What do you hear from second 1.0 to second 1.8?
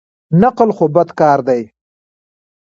کار دئ.